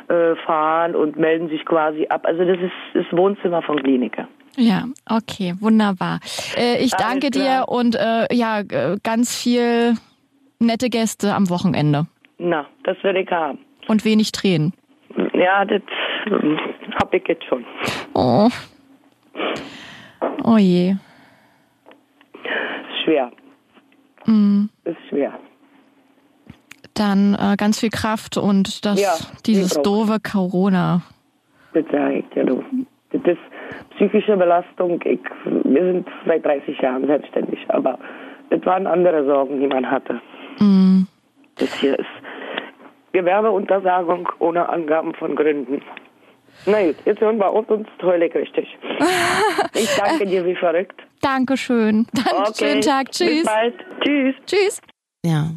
äh, 0.08 0.36
fahren 0.46 0.96
und 0.96 1.18
melden 1.18 1.50
sich 1.50 1.64
quasi 1.66 2.08
ab. 2.08 2.26
Also 2.26 2.44
das 2.44 2.58
ist 2.58 2.72
das 2.94 3.06
Wohnzimmer 3.18 3.62
von 3.62 3.82
Kliniker. 3.82 4.28
Ja, 4.58 4.84
okay, 5.10 5.54
wunderbar. 5.62 6.20
Äh, 6.58 6.84
ich 6.84 6.92
danke 6.92 7.30
dir 7.30 7.66
und 7.68 7.96
äh, 7.96 8.26
ja, 8.34 8.64
ganz 9.04 9.42
viel 9.42 9.94
nette 10.60 10.90
Gäste 10.90 11.34
am 11.34 11.50
Wochenende. 11.50 12.08
Na, 12.38 12.66
das 12.84 13.02
werde 13.04 13.22
ich 13.22 13.32
haben. 13.32 13.60
Und 13.88 14.04
wenig 14.04 14.32
Tränen. 14.32 14.74
Ja, 15.42 15.66
das 15.66 15.82
ähm, 16.28 16.60
hab 17.00 17.12
ich 17.16 17.28
jetzt 17.28 17.44
schon. 17.46 17.66
Oh. 18.14 18.48
Oh 20.44 20.58
je. 20.58 20.96
Schwer. 23.04 23.32
Mhm. 24.28 24.70
Ist 24.84 24.98
schwer. 25.10 25.34
Dann 26.94 27.34
äh, 27.34 27.56
ganz 27.58 27.80
viel 27.80 27.90
Kraft 27.90 28.38
und 28.38 28.86
das, 28.86 29.02
ja, 29.02 29.14
dieses 29.48 29.82
doofe 29.82 30.20
Corona. 30.20 31.02
Das 31.74 31.86
sage 31.92 32.20
ich 32.20 32.26
dir, 32.36 32.46
du. 32.46 32.64
Das 33.12 33.22
ist 33.24 33.96
psychische 33.96 34.38
Belastung. 34.38 35.02
Ich, 35.06 35.20
wir 35.46 35.84
sind 35.84 36.08
seit 36.28 36.46
30 36.46 36.80
Jahren 36.80 37.08
selbstständig, 37.08 37.60
aber 37.70 37.98
das 38.52 38.64
waren 38.68 38.86
andere 38.86 39.26
Sorgen, 39.26 39.60
die 39.60 39.68
man 39.68 39.90
hatte. 39.90 40.22
Mhm. 40.60 41.08
Das 41.56 41.74
hier 41.80 41.98
ist 41.98 42.21
Gewerbeuntersagung 43.14 44.30
ohne 44.40 44.70
Angaben 44.70 45.14
von 45.16 45.36
Gründen. 45.36 45.82
Na 46.66 46.86
gut, 46.86 46.96
jetzt 47.06 47.22
hören 47.22 47.38
wir 47.38 47.50
auf 47.50 47.70
uns 47.70 47.88
heule 48.02 48.28
ich 48.28 48.36
richtig. 48.36 48.68
Ich 49.74 49.96
danke 49.96 50.26
dir 50.26 50.46
wie 50.46 50.56
verrückt. 50.56 51.00
Dankeschön. 51.22 52.06
Dann 52.14 52.44
okay. 52.44 52.54
schönen 52.58 52.82
Tag. 52.82 53.12
Tschüss. 53.12 53.30
Bis 53.30 53.46
bald. 53.46 53.74
Tschüss. 54.04 54.36
Tschüss. 54.46 54.82
Ja. 55.26 55.52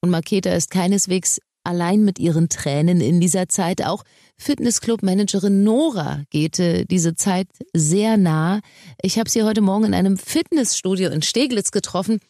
Und 0.00 0.10
Maketa 0.10 0.50
ist 0.50 0.70
keineswegs 0.70 1.40
allein 1.64 2.04
mit 2.04 2.18
ihren 2.18 2.48
Tränen 2.48 3.00
in 3.00 3.20
dieser 3.20 3.48
Zeit. 3.48 3.84
Auch 3.84 4.02
Fitnessclub-Managerin 4.38 5.62
Nora 5.64 6.22
geht 6.30 6.58
äh, 6.58 6.84
diese 6.84 7.14
Zeit 7.14 7.48
sehr 7.74 8.16
nah. 8.16 8.60
Ich 9.02 9.18
habe 9.18 9.28
sie 9.28 9.42
heute 9.42 9.60
Morgen 9.60 9.84
in 9.84 9.94
einem 9.94 10.16
Fitnessstudio 10.16 11.10
in 11.10 11.22
Steglitz 11.22 11.70
getroffen. 11.70 12.20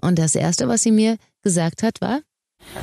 Und 0.00 0.18
das 0.18 0.34
Erste, 0.34 0.68
was 0.68 0.82
sie 0.82 0.90
mir 0.90 1.16
gesagt 1.42 1.82
hat, 1.82 2.00
war, 2.00 2.20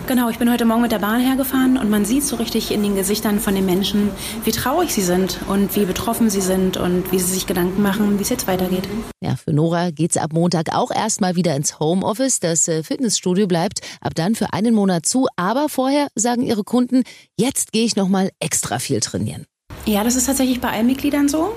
Genau, 0.08 0.30
ich 0.30 0.38
bin 0.38 0.52
heute 0.52 0.66
Morgen 0.66 0.82
mit 0.82 0.92
der 0.92 1.00
Bahn 1.00 1.20
hergefahren 1.20 1.78
und 1.78 1.90
man 1.90 2.06
sieht 2.06 2.24
so 2.24 2.36
richtig 2.36 2.72
in 2.72 2.84
den 2.84 2.96
Gesichtern 2.96 3.40
von 3.40 3.56
den 3.56 3.66
Menschen, 3.66 4.12
wie 4.44 4.52
traurig 4.52 4.94
sie 4.94 5.02
sind 5.02 5.40
und 5.48 5.76
wie 5.76 5.86
betroffen 5.86 6.30
sie 6.30 6.42
sind 6.42 6.78
und 6.78 7.12
wie 7.12 7.20
sie 7.20 7.34
sich 7.34 7.48
Gedanken 7.48 7.82
machen, 7.82 8.20
wie 8.20 8.24
es 8.24 8.30
jetzt 8.30 8.48
weitergeht. 8.48 8.88
Ja, 9.22 9.36
für 9.36 9.52
Nora 9.52 9.90
geht's 9.92 10.18
ab 10.18 10.32
Montag 10.34 10.76
auch 10.76 10.92
erstmal 10.92 11.36
wieder 11.36 11.56
ins 11.56 11.80
Homeoffice. 11.80 12.40
Das 12.40 12.68
äh, 12.68 12.84
Fitnessstudio 12.84 13.48
bleibt 13.48 13.82
ab 14.02 14.14
dann 14.16 14.36
für 14.36 14.54
einen 14.54 14.76
Monat 14.76 15.06
zu, 15.06 15.28
aber 15.36 15.70
vorher 15.70 16.08
sagen 16.16 16.44
ihre 16.44 16.64
Kunden, 16.64 17.04
jetzt 17.38 17.72
gehe 17.72 17.86
ich 17.86 17.96
noch 17.96 18.10
mal 18.10 18.30
extra 18.40 18.80
viel 18.80 19.00
trainieren. 19.00 19.46
Ja, 19.86 20.04
das 20.04 20.16
ist 20.16 20.26
tatsächlich 20.26 20.62
bei 20.62 20.70
allen 20.70 20.86
Mitgliedern 20.86 21.30
so, 21.30 21.56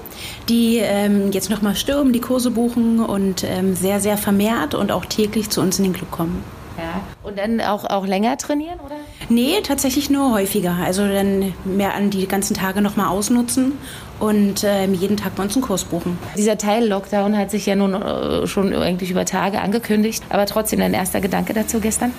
die 0.49 0.79
ähm, 0.79 1.33
jetzt 1.33 1.51
nochmal 1.51 1.77
stürmen, 1.77 2.13
die 2.13 2.21
Kurse 2.21 2.51
buchen 2.51 3.01
und 3.01 3.45
ähm, 3.45 3.77
sehr, 3.77 4.01
sehr 4.01 4.17
vermehrt 4.17 4.75
und 4.75 4.91
auch 4.91 5.05
täglich 5.05 5.51
zu 5.51 5.61
uns 5.61 5.79
in 5.79 5.85
den 5.85 5.93
Club 5.93 6.11
kommen. 6.11 6.43
Ja. 6.79 7.03
Und 7.23 7.39
dann 7.39 7.61
auch, 7.61 7.85
auch 7.85 8.07
länger 8.07 8.37
trainieren, 8.39 8.81
oder? 8.81 8.97
Nee, 9.29 9.61
tatsächlich 9.63 10.11
nur 10.11 10.33
häufiger. 10.33 10.77
Also 10.85 11.07
dann 11.07 11.55
mehr 11.65 11.95
an 11.95 12.11
die 12.11 12.27
ganzen 12.27 12.55
Tage 12.55 12.81
nochmal 12.81 13.09
ausnutzen 13.09 13.73
und 14.19 14.65
ähm, 14.65 14.95
jeden 14.95 15.17
Tag 15.17 15.35
bei 15.37 15.43
uns 15.43 15.55
einen 15.55 15.65
Kurs 15.65 15.85
buchen. 15.85 16.19
Dieser 16.37 16.59
Teil 16.59 16.87
Lockdown 16.87 17.37
hat 17.37 17.51
sich 17.51 17.67
ja 17.67 17.75
nun 17.75 17.95
äh, 17.95 18.47
schon 18.47 18.73
eigentlich 18.75 19.11
über 19.11 19.25
Tage 19.25 19.61
angekündigt. 19.61 20.23
Aber 20.29 20.47
trotzdem 20.47 20.79
dein 20.79 20.95
erster 20.95 21.21
Gedanke 21.21 21.53
dazu 21.53 21.81
gestern? 21.81 22.13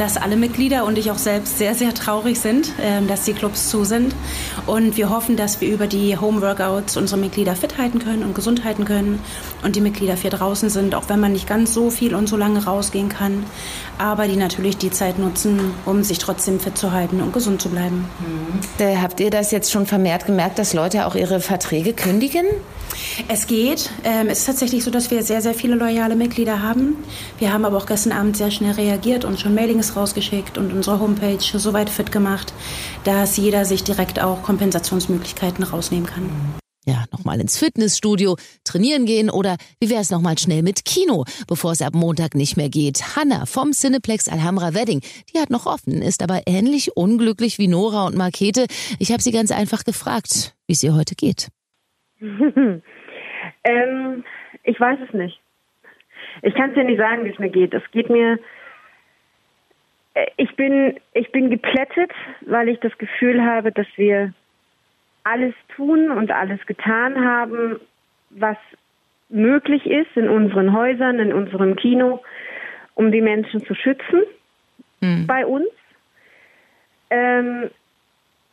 dass 0.00 0.16
alle 0.16 0.36
Mitglieder 0.36 0.86
und 0.86 0.96
ich 0.96 1.10
auch 1.10 1.18
selbst 1.18 1.58
sehr, 1.58 1.74
sehr 1.74 1.92
traurig 1.92 2.40
sind, 2.40 2.72
ähm, 2.80 3.06
dass 3.06 3.24
die 3.24 3.34
Clubs 3.34 3.68
zu 3.68 3.84
sind. 3.84 4.14
Und 4.66 4.96
wir 4.96 5.10
hoffen, 5.10 5.36
dass 5.36 5.60
wir 5.60 5.68
über 5.68 5.86
die 5.86 6.16
Home-Workouts 6.16 6.96
unsere 6.96 7.20
Mitglieder 7.20 7.54
fit 7.54 7.76
halten 7.76 7.98
können 7.98 8.22
und 8.22 8.34
gesund 8.34 8.64
halten 8.64 8.86
können 8.86 9.20
und 9.62 9.76
die 9.76 9.82
Mitglieder 9.82 10.16
für 10.16 10.30
draußen 10.30 10.70
sind, 10.70 10.94
auch 10.94 11.10
wenn 11.10 11.20
man 11.20 11.32
nicht 11.32 11.46
ganz 11.46 11.74
so 11.74 11.90
viel 11.90 12.14
und 12.14 12.30
so 12.30 12.38
lange 12.38 12.64
rausgehen 12.64 13.10
kann. 13.10 13.44
Aber 13.98 14.26
die 14.26 14.36
natürlich 14.36 14.78
die 14.78 14.90
Zeit 14.90 15.18
nutzen, 15.18 15.74
um 15.84 16.02
sich 16.02 16.16
trotzdem 16.16 16.39
fit 16.60 16.76
zu 16.76 16.92
halten 16.92 17.20
und 17.20 17.32
gesund 17.32 17.60
zu 17.60 17.68
bleiben. 17.68 18.08
Mhm. 18.20 19.02
Habt 19.02 19.20
ihr 19.20 19.30
das 19.30 19.50
jetzt 19.50 19.70
schon 19.70 19.86
vermehrt 19.86 20.26
gemerkt, 20.26 20.58
dass 20.58 20.72
Leute 20.72 21.06
auch 21.06 21.14
ihre 21.14 21.40
Verträge 21.40 21.92
kündigen? 21.92 22.46
Es 23.28 23.46
geht. 23.46 23.90
Ähm, 24.04 24.28
es 24.28 24.40
ist 24.40 24.46
tatsächlich 24.46 24.84
so, 24.84 24.90
dass 24.90 25.10
wir 25.10 25.22
sehr, 25.22 25.42
sehr 25.42 25.54
viele 25.54 25.74
loyale 25.74 26.16
Mitglieder 26.16 26.62
haben. 26.62 26.96
Wir 27.38 27.52
haben 27.52 27.64
aber 27.64 27.76
auch 27.76 27.86
gestern 27.86 28.12
Abend 28.12 28.36
sehr 28.36 28.50
schnell 28.50 28.72
reagiert 28.72 29.24
und 29.24 29.38
schon 29.38 29.54
Mailings 29.54 29.96
rausgeschickt 29.96 30.58
und 30.58 30.72
unsere 30.72 31.00
Homepage 31.00 31.38
so 31.40 31.72
weit 31.72 31.90
fit 31.90 32.12
gemacht, 32.12 32.52
dass 33.04 33.36
jeder 33.36 33.64
sich 33.64 33.84
direkt 33.84 34.20
auch 34.20 34.42
Kompensationsmöglichkeiten 34.42 35.64
rausnehmen 35.64 36.06
kann. 36.06 36.30
Ja, 36.86 37.04
nochmal 37.12 37.40
ins 37.40 37.58
Fitnessstudio, 37.58 38.36
trainieren 38.64 39.04
gehen 39.04 39.28
oder 39.28 39.56
wie 39.80 39.90
wäre 39.90 40.00
es 40.00 40.10
nochmal 40.10 40.38
schnell 40.38 40.62
mit 40.62 40.86
Kino, 40.86 41.24
bevor 41.46 41.72
es 41.72 41.82
ab 41.82 41.92
Montag 41.94 42.34
nicht 42.34 42.56
mehr 42.56 42.70
geht. 42.70 43.16
Hanna 43.16 43.44
vom 43.44 43.72
Cineplex 43.72 44.28
Alhambra 44.28 44.72
Wedding, 44.72 45.00
die 45.32 45.38
hat 45.38 45.50
noch 45.50 45.66
offen, 45.66 46.00
ist 46.00 46.22
aber 46.22 46.40
ähnlich 46.46 46.96
unglücklich 46.96 47.58
wie 47.58 47.68
Nora 47.68 48.06
und 48.06 48.16
Markete. 48.16 48.66
Ich 48.98 49.12
habe 49.12 49.20
sie 49.20 49.30
ganz 49.30 49.52
einfach 49.52 49.84
gefragt, 49.84 50.54
wie 50.66 50.72
es 50.72 50.82
ihr 50.82 50.94
heute 50.94 51.14
geht. 51.16 51.48
ähm, 52.20 52.82
ich 54.64 54.80
weiß 54.80 55.00
es 55.06 55.12
nicht. 55.12 55.38
Ich 56.42 56.54
kann 56.54 56.70
es 56.70 56.76
dir 56.76 56.84
nicht 56.84 56.98
sagen, 56.98 57.24
wie 57.26 57.30
es 57.30 57.38
mir 57.38 57.50
geht. 57.50 57.74
Es 57.74 57.82
geht 57.92 58.08
mir. 58.08 58.38
Äh, 60.14 60.26
ich 60.38 60.56
bin, 60.56 60.98
ich 61.12 61.30
bin 61.30 61.50
geplättet, 61.50 62.10
weil 62.46 62.70
ich 62.70 62.80
das 62.80 62.96
Gefühl 62.96 63.42
habe, 63.44 63.70
dass 63.70 63.86
wir 63.96 64.32
alles 65.24 65.54
tun 65.76 66.10
und 66.10 66.30
alles 66.30 66.64
getan 66.66 67.24
haben, 67.24 67.80
was 68.30 68.56
möglich 69.28 69.86
ist 69.86 70.16
in 70.16 70.28
unseren 70.28 70.72
Häusern, 70.72 71.18
in 71.18 71.32
unserem 71.32 71.76
Kino, 71.76 72.22
um 72.94 73.12
die 73.12 73.20
Menschen 73.20 73.64
zu 73.64 73.74
schützen 73.74 74.22
mhm. 75.00 75.26
bei 75.26 75.46
uns. 75.46 75.68
Ähm, 77.10 77.70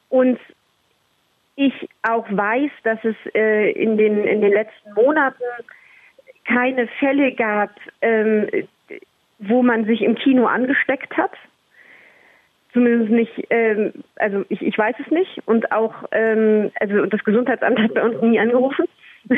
und 0.10 0.40
ich 1.56 1.90
auch 2.04 2.26
weiß, 2.30 2.72
dass 2.84 3.04
es 3.04 3.16
äh, 3.34 3.72
in, 3.72 3.98
den, 3.98 4.24
in 4.24 4.42
den 4.42 4.54
letzten 4.54 4.94
Monaten 4.94 5.44
keine 6.46 6.88
Fälle 7.00 7.34
gab, 7.34 7.72
ähm, 8.02 8.48
wo 9.40 9.64
man 9.64 9.86
sich 9.86 10.02
im 10.02 10.16
Kino 10.16 10.46
angesteckt 10.46 11.16
hat. 11.18 11.32
Zumindest 12.78 13.10
nicht, 13.10 13.48
ähm, 13.50 13.92
also 14.18 14.46
ich, 14.50 14.62
ich 14.62 14.78
weiß 14.78 14.94
es 15.04 15.10
nicht. 15.10 15.42
Und 15.48 15.72
auch, 15.72 15.96
ähm, 16.12 16.70
also 16.80 17.08
das 17.08 17.24
Gesundheitsamt 17.24 17.80
hat 17.80 17.96
bei 17.96 18.04
uns 18.04 18.22
nie 18.22 18.40
angerufen. 18.40 18.86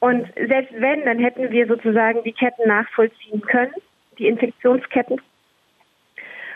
und 0.00 0.26
selbst 0.34 0.74
wenn, 0.80 1.04
dann 1.04 1.20
hätten 1.20 1.52
wir 1.52 1.68
sozusagen 1.68 2.24
die 2.24 2.32
Ketten 2.32 2.66
nachvollziehen 2.66 3.40
können, 3.42 3.72
die 4.18 4.26
Infektionsketten. 4.26 5.20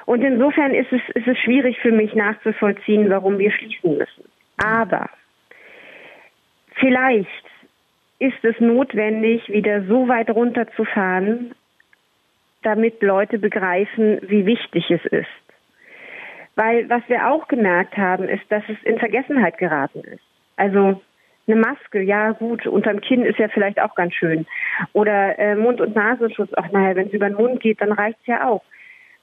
Und 0.07 0.23
insofern 0.23 0.75
ist 0.75 0.93
es, 0.93 1.01
ist 1.15 1.29
es 1.29 1.39
schwierig 1.39 1.79
für 1.79 1.93
mich 1.93 2.13
nachzuvollziehen, 2.17 3.09
warum 3.09 3.39
wir 3.39 3.53
schließen 3.53 3.99
müssen. 3.99 4.25
Aber 4.57 5.11
vielleicht 6.75 7.47
ist 8.19 8.45
es 8.45 8.59
notwendig, 8.59 9.49
wieder 9.49 9.85
so 9.85 10.09
weit 10.09 10.29
runterzufahren, 10.29 11.55
damit 12.65 13.01
Leute 13.01 13.39
begreifen, 13.39 14.19
wie 14.23 14.45
wichtig 14.45 14.91
es 14.91 15.05
ist. 15.05 15.42
Weil 16.55 16.89
was 16.89 17.03
wir 17.09 17.29
auch 17.29 17.49
gemerkt 17.49 17.97
haben, 17.97 18.29
ist, 18.29 18.45
dass 18.51 18.63
es 18.69 18.77
in 18.85 18.99
Vergessenheit 18.99 19.59
geraten 19.59 20.01
ist. 20.01 20.23
Also 20.57 21.01
eine 21.47 21.57
Maske, 21.57 22.01
ja 22.01 22.33
gut, 22.33 22.67
unterm 22.67 23.01
Kinn 23.01 23.25
ist 23.25 23.39
ja 23.39 23.49
vielleicht 23.49 23.81
auch 23.81 23.95
ganz 23.95 24.15
schön. 24.15 24.47
Oder 24.93 25.39
äh, 25.39 25.57
Mund- 25.57 25.81
und 25.81 25.95
Nasenschutz, 25.95 26.51
ach 26.57 26.71
naja, 26.71 26.95
wenn 26.95 27.09
es 27.09 27.13
über 27.13 27.29
den 27.29 27.37
Mund 27.37 27.61
geht, 27.61 27.81
dann 27.81 27.93
reicht 27.93 28.19
es 28.21 28.27
ja 28.27 28.49
auch. 28.49 28.63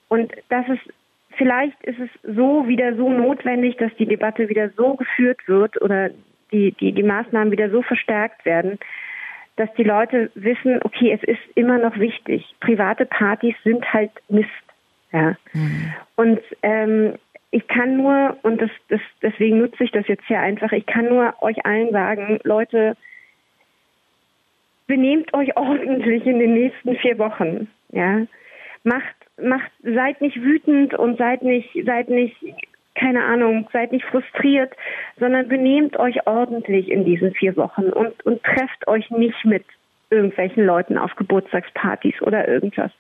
Und 0.10 0.34
das 0.50 0.68
ist 0.68 0.94
vielleicht 1.38 1.82
ist 1.84 2.00
es 2.00 2.10
so 2.36 2.68
wieder 2.68 2.96
so 2.96 3.10
notwendig, 3.10 3.78
dass 3.78 3.96
die 3.98 4.06
Debatte 4.06 4.50
wieder 4.50 4.70
so 4.72 4.96
geführt 4.96 5.48
wird 5.48 5.82
oder 5.82 6.10
die, 6.52 6.72
die, 6.74 6.92
die 6.92 7.04
Maßnahmen 7.04 7.52
wieder 7.52 7.70
so 7.70 7.82
verstärkt 7.82 8.46
werden, 8.46 8.80
dass 9.56 9.72
die 9.76 9.84
Leute 9.84 10.32
wissen, 10.36 10.80
okay, 10.84 11.12
es 11.12 11.24
ist 11.24 11.42
immer 11.56 11.78
noch 11.78 11.98
wichtig. 11.98 12.56
Private 12.60 13.06
Partys 13.06 13.56
sind 13.64 13.92
halt 13.94 14.12
Mist. 14.30 14.50
Ja. 15.12 15.36
Mhm. 15.54 15.94
Und 16.16 16.40
ähm, 16.62 17.16
ich 17.52 17.68
kann 17.68 17.98
nur, 17.98 18.38
und 18.44 18.62
das, 18.62 18.70
das, 18.90 19.02
deswegen 19.22 19.60
nutze 19.60 19.84
ich 19.84 19.92
das 19.92 20.08
jetzt 20.08 20.26
hier 20.28 20.40
einfach, 20.40 20.72
ich 20.72 20.86
kann 20.86 21.06
nur 21.06 21.34
euch 21.42 21.66
allen 21.66 21.92
sagen, 21.92 22.40
Leute, 22.44 22.96
benehmt 24.88 25.34
euch 25.34 25.56
ordentlich 25.58 26.26
in 26.26 26.40
den 26.40 26.54
nächsten 26.54 26.96
vier 26.98 27.18
Wochen. 27.18 27.68
Ja. 27.92 28.26
Macht 28.84 29.16
macht, 29.42 29.72
seid 29.84 30.22
nicht 30.22 30.42
wütend 30.42 30.94
und 30.94 31.18
seid 31.18 31.44
nicht, 31.44 31.70
seid 31.86 32.10
nicht, 32.10 32.36
keine 32.96 33.24
Ahnung, 33.24 33.70
seid 33.72 33.92
nicht 33.92 34.06
frustriert, 34.06 34.74
sondern 35.20 35.48
benehmt 35.48 35.98
euch 35.98 36.28
ordentlich 36.28 36.90
in 36.90 37.06
diesen 37.06 37.34
vier 37.34 37.56
Wochen 37.56 37.90
und, 37.90 38.26
und 38.26 38.44
trefft 38.44 38.88
euch 38.88 39.10
nicht 39.12 39.46
mit 39.46 39.66
irgendwelchen 40.10 40.66
Leuten 40.66 40.98
auf 40.98 41.16
Geburtstagspartys 41.16 42.22
oder 42.22 42.48
irgendwas. 42.48 42.92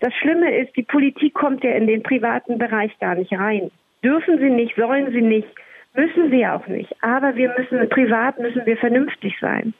Das 0.00 0.12
Schlimme 0.14 0.56
ist, 0.58 0.76
die 0.76 0.82
Politik 0.82 1.34
kommt 1.34 1.62
ja 1.64 1.72
in 1.72 1.86
den 1.86 2.02
privaten 2.02 2.58
Bereich 2.58 2.96
gar 2.98 3.14
nicht 3.14 3.32
rein. 3.32 3.70
Dürfen 4.02 4.38
sie 4.38 4.50
nicht, 4.50 4.76
sollen 4.76 5.12
sie 5.12 5.22
nicht, 5.22 5.48
müssen 5.94 6.30
sie 6.30 6.46
auch 6.46 6.66
nicht. 6.66 6.94
Aber 7.02 7.36
wir 7.36 7.54
müssen, 7.58 7.88
privat 7.88 8.38
müssen 8.38 8.66
wir 8.66 8.76
vernünftig 8.76 9.36
sein, 9.40 9.74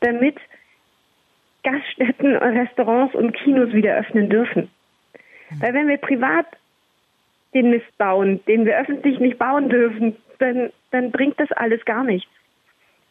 damit 0.00 0.36
Gaststätten, 1.62 2.36
Restaurants 2.36 3.14
und 3.14 3.32
Kinos 3.32 3.72
wieder 3.72 3.96
öffnen 3.96 4.30
dürfen. 4.30 4.70
Weil 5.60 5.74
wenn 5.74 5.88
wir 5.88 5.98
privat 5.98 6.46
den 7.54 7.70
Mist 7.70 7.98
bauen, 7.98 8.40
den 8.46 8.64
wir 8.64 8.78
öffentlich 8.78 9.18
nicht 9.18 9.38
bauen 9.38 9.68
dürfen, 9.68 10.16
dann, 10.38 10.70
dann 10.90 11.10
bringt 11.10 11.38
das 11.40 11.50
alles 11.52 11.84
gar 11.84 12.04
nichts. 12.04 12.30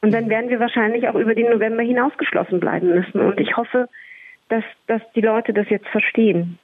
Und 0.01 0.11
dann 0.11 0.29
werden 0.29 0.49
wir 0.49 0.59
wahrscheinlich 0.59 1.07
auch 1.07 1.15
über 1.15 1.35
den 1.35 1.49
November 1.49 1.83
hinausgeschlossen 1.83 2.59
bleiben 2.59 2.87
müssen. 2.89 3.19
Und 3.19 3.39
ich 3.39 3.57
hoffe, 3.57 3.89
dass, 4.47 4.63
dass 4.87 5.01
die 5.15 5.21
Leute 5.21 5.53
das 5.53 5.69
jetzt 5.69 5.87
verstehen. 5.87 6.57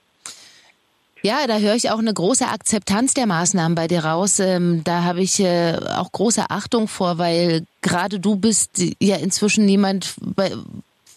Ja, 1.22 1.48
da 1.48 1.58
höre 1.58 1.74
ich 1.74 1.89
auch 1.89 1.98
eine 1.98 2.13
große 2.13 2.46
Akzeptanz 2.46 3.15
der 3.15 3.25
Maßnahmen 3.25 3.74
bei 3.74 3.88
dir 3.88 4.06
raus. 4.06 4.39
Ähm, 4.39 4.84
da 4.84 5.04
habe 5.04 5.22
ich 5.22 5.39
äh, 5.39 5.75
auch 5.98 6.12
große 6.12 6.44
Achtung 6.50 6.88
vor, 6.88 7.18
weil 7.18 7.65
gerade 7.82 8.20
du 8.20 8.36
bist 8.36 8.80
ja 9.01 9.15
inzwischen 9.15 9.68
jemand, 9.68 10.15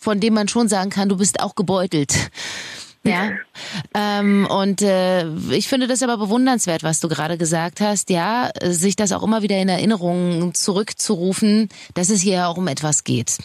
von 0.01 0.19
dem 0.19 0.33
man 0.33 0.49
schon 0.49 0.69
sagen 0.69 0.89
kann, 0.89 1.11
du 1.11 1.19
bist 1.19 1.41
auch 1.43 1.55
gebeutelt. 1.55 2.31
Ja. 3.05 3.31
ähm, 3.95 4.47
und 4.51 4.83
äh, 4.83 5.27
ich 5.51 5.69
finde 5.69 5.87
das 5.87 6.03
aber 6.03 6.19
bewundernswert, 6.19 6.83
was 6.83 7.01
du 7.01 7.09
gerade 7.09 7.39
gesagt 7.39 7.81
hast. 7.81 8.11
Ja, 8.11 8.51
sich 8.63 8.97
das 8.97 9.13
auch 9.13 9.23
immer 9.23 9.43
wieder 9.43 9.57
in 9.57 9.69
Erinnerung 9.69 10.55
zurückzurufen, 10.55 11.69
dass 11.95 12.11
es 12.11 12.21
hier 12.21 12.49
auch 12.49 12.57
um 12.57 12.69
etwas 12.69 13.05
geht. 13.05 13.39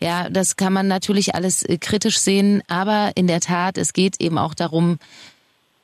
Ja, 0.00 0.28
das 0.28 0.56
kann 0.56 0.72
man 0.72 0.88
natürlich 0.88 1.34
alles 1.34 1.62
äh, 1.62 1.78
kritisch 1.78 2.18
sehen, 2.18 2.62
aber 2.68 3.12
in 3.14 3.26
der 3.26 3.40
Tat, 3.40 3.78
es 3.78 3.92
geht 3.92 4.20
eben 4.20 4.38
auch 4.38 4.54
darum, 4.54 4.98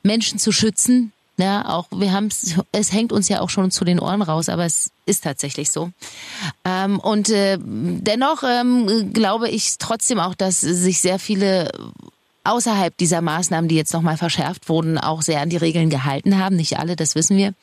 Menschen 0.03 0.37
zu 0.37 0.51
schützen. 0.51 1.11
Ja, 1.37 1.67
auch 1.67 1.87
wir 1.91 2.11
haben 2.11 2.27
es, 2.27 2.55
es 2.71 2.93
hängt 2.93 3.11
uns 3.11 3.27
ja 3.27 3.41
auch 3.41 3.49
schon 3.49 3.71
zu 3.71 3.85
den 3.85 3.99
Ohren 3.99 4.21
raus, 4.21 4.49
aber 4.49 4.65
es 4.65 4.91
ist 5.07 5.23
tatsächlich 5.23 5.71
so. 5.71 5.89
Ähm, 6.63 6.99
und 6.99 7.29
äh, 7.29 7.57
dennoch 7.59 8.43
ähm, 8.43 9.13
glaube 9.13 9.49
ich 9.49 9.79
trotzdem 9.79 10.19
auch, 10.19 10.35
dass 10.35 10.61
sich 10.61 11.01
sehr 11.01 11.17
viele 11.17 11.71
außerhalb 12.43 12.95
dieser 12.97 13.21
Maßnahmen, 13.21 13.67
die 13.67 13.75
jetzt 13.75 13.93
nochmal 13.93 14.17
verschärft 14.17 14.69
wurden, 14.69 14.97
auch 14.97 15.21
sehr 15.21 15.41
an 15.41 15.49
die 15.49 15.57
Regeln 15.57 15.89
gehalten 15.89 16.39
haben. 16.39 16.55
Nicht 16.55 16.77
alle, 16.79 16.95
das 16.95 17.15
wissen 17.15 17.37
wir. 17.37 17.53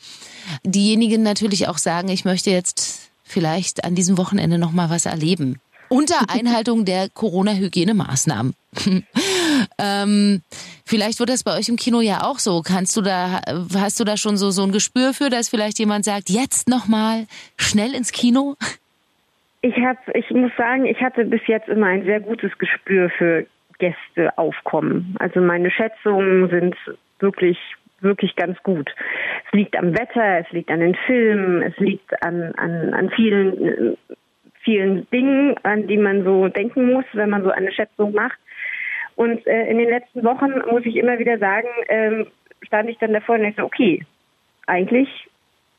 Diejenigen 0.65 1.23
natürlich 1.23 1.69
auch 1.69 1.79
sagen, 1.79 2.09
ich 2.09 2.25
möchte 2.25 2.51
jetzt 2.51 3.11
vielleicht 3.23 3.85
an 3.85 3.95
diesem 3.95 4.19
Wochenende 4.19 4.59
nochmal 4.59 4.91
was 4.91 5.07
erleben. 5.07 5.61
Unter 5.89 6.29
Einhaltung 6.29 6.85
der 6.85 7.09
Corona-Hygienemaßnahmen. 7.09 8.55
Ähm, 9.79 10.43
vielleicht 10.87 11.21
wird 11.21 11.31
das 11.31 11.45
bei 11.45 11.57
euch 11.57 11.69
im 11.69 11.77
Kino 11.77 12.01
ja 12.01 12.23
auch 12.23 12.39
so. 12.39 12.63
Kannst 12.63 12.97
du 12.97 13.03
da, 13.03 13.41
hast 13.75 14.01
du 14.01 14.05
da 14.05 14.17
schon 14.17 14.37
so, 14.37 14.51
so 14.51 14.63
ein 14.63 14.73
Gespür 14.73 15.13
für, 15.13 15.31
dass 15.31 15.49
vielleicht 15.49 15.79
jemand 15.79 16.05
sagt, 16.05 16.31
jetzt 16.31 16.69
nochmal 16.69 17.27
schnell 17.57 17.95
ins 17.95 18.13
Kino? 18.13 18.57
Ich 19.63 19.77
habe, 19.77 19.99
ich 20.15 20.31
muss 20.31 20.53
sagen, 20.57 20.87
ich 20.87 21.01
hatte 21.01 21.25
bis 21.25 21.43
jetzt 21.47 21.69
immer 21.69 21.87
ein 21.87 22.05
sehr 22.05 22.21
gutes 22.21 22.57
Gespür 22.59 23.11
für 23.11 23.47
Gästeaufkommen. 23.81 25.17
Also 25.19 25.41
meine 25.41 25.71
Schätzungen 25.71 26.49
sind 26.51 26.77
wirklich 27.19 27.59
wirklich 28.03 28.35
ganz 28.37 28.57
gut. 28.63 28.91
Es 29.47 29.53
liegt 29.53 29.77
am 29.77 29.93
Wetter, 29.93 30.39
es 30.39 30.51
liegt 30.53 30.71
an 30.71 30.81
den 30.81 30.95
Filmen, 31.07 31.63
es 31.63 31.77
liegt 31.79 32.23
an, 32.23 32.55
an, 32.57 32.95
an 32.95 33.11
vielen, 33.11 33.97
vielen 34.63 35.09
Dingen, 35.11 35.57
an 35.65 35.87
die 35.87 35.99
man 35.99 36.25
so 36.25 36.49
denken 36.49 36.93
muss, 36.93 37.05
wenn 37.13 37.31
man 37.31 37.43
so 37.43 37.51
eine 37.51 37.73
Schätzung 37.73 38.13
macht. 38.13 38.39
Und 39.17 39.47
äh, 39.47 39.67
in 39.69 39.79
den 39.79 39.89
letzten 39.89 40.25
Wochen 40.25 40.51
muss 40.71 40.87
ich 40.87 40.97
immer 40.97 41.19
wieder 41.19 41.39
sagen, 41.39 41.69
ähm, 41.89 42.27
stand 42.63 42.89
ich 42.89 42.99
dann 42.99 43.13
davor 43.13 43.35
und 43.35 43.43
dachte, 43.43 43.65
okay, 43.65 44.03
eigentlich 44.67 45.09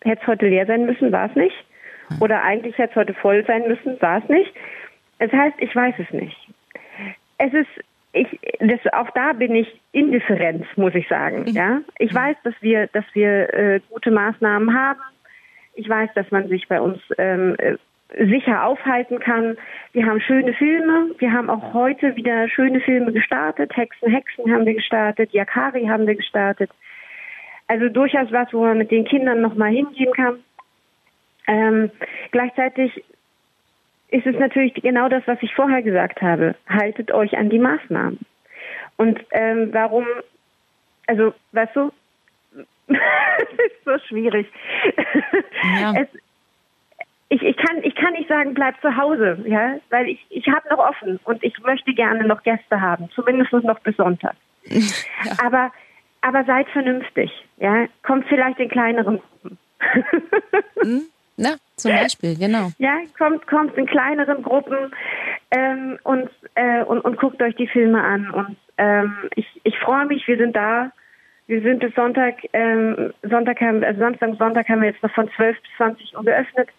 hätte 0.03 0.21
es 0.21 0.27
heute 0.27 0.47
leer 0.47 0.65
sein 0.65 0.85
müssen, 0.85 1.11
war 1.11 1.29
es 1.29 1.35
nicht. 1.35 1.55
Oder 2.19 2.43
eigentlich 2.43 2.77
hätte 2.77 2.91
es 2.91 2.95
heute 2.97 3.13
voll 3.13 3.45
sein 3.45 3.67
müssen, 3.67 3.99
war 4.01 4.21
es 4.21 4.29
nicht. 4.29 4.53
Das 5.19 5.31
heißt, 5.31 5.55
ich 5.59 5.75
weiß 5.75 5.95
es 5.97 6.11
nicht. 6.11 6.37
Es 7.37 7.53
ist 7.53 7.69
ich, 8.13 8.39
das, 8.59 8.79
auch 8.93 9.09
da 9.11 9.33
bin 9.33 9.55
ich 9.55 9.67
indifferent, 9.91 10.65
muss 10.77 10.93
ich 10.95 11.07
sagen. 11.07 11.43
Mhm. 11.47 11.47
Ja, 11.47 11.81
ich 11.97 12.13
weiß, 12.13 12.35
dass 12.43 12.55
wir, 12.61 12.87
dass 12.87 13.05
wir 13.13 13.53
äh, 13.53 13.79
gute 13.89 14.11
Maßnahmen 14.11 14.73
haben. 14.77 14.99
Ich 15.75 15.87
weiß, 15.87 16.09
dass 16.15 16.29
man 16.31 16.49
sich 16.49 16.67
bei 16.67 16.81
uns 16.81 16.99
ähm, 17.17 17.55
äh, 17.57 17.77
sicher 18.17 18.65
aufhalten 18.65 19.19
kann. 19.19 19.57
Wir 19.93 20.05
haben 20.05 20.19
schöne 20.19 20.53
Filme. 20.53 21.11
Wir 21.19 21.31
haben 21.31 21.49
auch 21.49 21.73
heute 21.73 22.15
wieder 22.17 22.49
schöne 22.49 22.81
Filme 22.81 23.13
gestartet. 23.13 23.75
Hexen, 23.75 24.11
Hexen 24.11 24.51
haben 24.51 24.65
wir 24.65 24.73
gestartet. 24.73 25.31
Yakari 25.31 25.85
haben 25.85 26.07
wir 26.07 26.15
gestartet. 26.15 26.69
Also 27.67 27.87
durchaus 27.87 28.29
was, 28.33 28.51
wo 28.51 28.63
man 28.63 28.77
mit 28.77 28.91
den 28.91 29.05
Kindern 29.05 29.39
noch 29.39 29.55
mal 29.55 29.71
hingehen 29.71 30.11
kann. 30.13 30.43
Ähm, 31.47 31.91
gleichzeitig 32.31 33.01
ist 34.11 34.27
es 34.27 34.37
natürlich 34.37 34.73
genau 34.75 35.09
das, 35.09 35.23
was 35.25 35.41
ich 35.41 35.53
vorher 35.55 35.81
gesagt 35.81 36.21
habe. 36.21 36.55
Haltet 36.67 37.11
euch 37.11 37.37
an 37.37 37.49
die 37.49 37.59
Maßnahmen. 37.59 38.19
Und 38.97 39.19
ähm, 39.31 39.69
warum, 39.71 40.05
also, 41.07 41.33
weißt 41.53 41.75
du, 41.75 41.91
ist 42.87 43.85
so 43.85 43.97
schwierig. 44.07 44.47
Ja. 45.79 45.93
Es, 46.01 46.07
ich, 47.29 47.41
ich, 47.43 47.55
kann, 47.55 47.81
ich 47.83 47.95
kann 47.95 48.11
nicht 48.11 48.27
sagen, 48.27 48.53
bleib 48.53 48.79
zu 48.81 48.97
Hause, 48.97 49.41
ja, 49.45 49.77
weil 49.89 50.09
ich, 50.09 50.19
ich 50.29 50.47
habe 50.49 50.67
noch 50.69 50.79
offen 50.79 51.17
und 51.23 51.41
ich 51.45 51.57
möchte 51.59 51.93
gerne 51.93 52.27
noch 52.27 52.43
Gäste 52.43 52.81
haben, 52.81 53.09
zumindest 53.15 53.53
noch 53.53 53.79
bis 53.79 53.95
Sonntag. 53.95 54.35
Ja. 55.23 55.33
Aber, 55.45 55.71
aber 56.21 56.43
seid 56.45 56.67
vernünftig, 56.69 57.31
ja, 57.57 57.85
kommt 58.01 58.27
vielleicht 58.27 58.59
in 58.59 58.69
kleineren 58.69 59.19
Gruppen. 59.19 59.57
Hm? 60.81 61.03
Na, 61.37 61.55
zum 61.75 61.91
Beispiel, 61.91 62.37
genau. 62.37 62.71
Ja, 62.77 62.97
kommt, 63.17 63.47
kommt 63.47 63.77
in 63.77 63.85
kleineren 63.85 64.43
Gruppen 64.43 64.91
ähm, 65.51 65.97
und, 66.03 66.29
äh, 66.55 66.83
und, 66.83 67.01
und 67.01 67.17
guckt 67.17 67.41
euch 67.41 67.55
die 67.55 67.67
Filme 67.67 68.01
an. 68.03 68.29
Und 68.29 68.57
ähm, 68.77 69.13
ich, 69.35 69.47
ich 69.63 69.77
freue 69.79 70.05
mich, 70.05 70.27
wir 70.27 70.37
sind 70.37 70.55
da. 70.55 70.91
Wir 71.47 71.61
sind 71.61 71.79
bis 71.79 71.93
Sonntag, 71.95 72.35
ähm, 72.53 73.11
Sonntag 73.23 73.59
haben, 73.59 73.83
also 73.83 73.99
Samstag 73.99 74.29
und 74.29 74.37
Sonntag 74.37 74.69
haben 74.69 74.81
wir 74.81 74.89
jetzt 74.89 75.03
noch 75.03 75.11
von 75.13 75.29
12 75.35 75.57
bis 75.61 75.71
20 75.77 76.15
Uhr 76.15 76.23
geöffnet. 76.23 76.69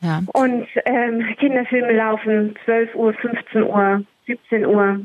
Ja. 0.00 0.20
Und 0.32 0.66
ähm, 0.84 1.34
Kinderfilme 1.38 1.92
laufen 1.92 2.54
12 2.64 2.94
Uhr, 2.94 3.14
15 3.14 3.62
Uhr, 3.62 4.04
17 4.26 4.66
Uhr. 4.66 5.00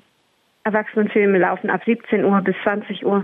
Erwachsenenfilme 0.63 1.37
laufen 1.37 1.69
ab 1.69 1.81
17 1.85 2.25
Uhr 2.25 2.41
bis 2.41 2.55
20 2.63 3.05
Uhr. 3.05 3.23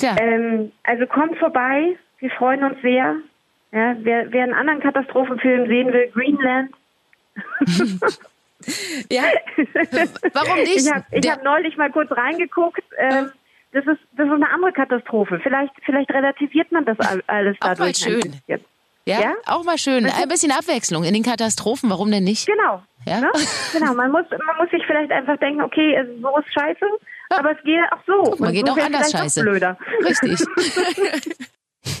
Ja. 0.00 0.16
Ähm, 0.18 0.72
also 0.84 1.06
kommt 1.06 1.36
vorbei, 1.38 1.96
wir 2.18 2.30
freuen 2.30 2.64
uns 2.64 2.80
sehr. 2.80 3.16
Ja, 3.72 3.96
wer, 4.00 4.32
wer 4.32 4.42
einen 4.42 4.54
anderen 4.54 4.80
Katastrophenfilm 4.80 5.68
sehen 5.68 5.92
will, 5.92 6.10
Greenland. 6.12 6.72
ja, 9.10 9.22
warum 10.32 10.58
nicht? 10.58 10.76
Ich 10.78 10.90
habe 10.90 11.04
hab 11.28 11.44
neulich 11.44 11.76
mal 11.76 11.90
kurz 11.92 12.10
reingeguckt. 12.10 12.82
Ähm, 12.98 13.30
das 13.72 13.86
ist, 13.86 14.00
das 14.16 14.26
ist 14.26 14.32
eine 14.32 14.50
andere 14.50 14.72
Katastrophe. 14.72 15.38
Vielleicht, 15.40 15.72
vielleicht 15.84 16.10
relativiert 16.10 16.72
man 16.72 16.84
das 16.84 16.98
alles 17.28 17.56
dadurch. 17.60 17.62
Auch 17.62 17.78
mal 17.78 17.94
schön. 17.94 18.34
Ja? 18.48 19.20
ja? 19.20 19.34
auch 19.46 19.64
mal 19.64 19.78
schön. 19.78 20.04
Ein 20.06 20.28
bisschen 20.28 20.50
Abwechslung 20.50 21.04
in 21.04 21.14
den 21.14 21.22
Katastrophen, 21.22 21.88
warum 21.90 22.10
denn 22.10 22.24
nicht? 22.24 22.46
Genau. 22.46 22.82
Ja? 23.06 23.20
Ne? 23.20 23.30
Genau, 23.72 23.94
man 23.94 24.10
muss, 24.10 24.24
man 24.30 24.56
muss 24.58 24.70
sich 24.70 24.84
vielleicht 24.84 25.12
einfach 25.12 25.36
denken, 25.38 25.62
okay, 25.62 25.96
so 26.20 26.36
ist 26.38 26.52
scheiße, 26.52 26.84
aber 27.30 27.52
es 27.52 27.62
geht 27.62 27.80
auch 27.92 28.00
so. 28.06 28.34
Man 28.38 28.52
geht 28.52 28.66
so 28.66 28.72
auch 28.72 28.78
anders 28.78 29.12
scheiße. 29.12 29.42
Blöder. 29.42 29.78
Richtig. 30.04 30.40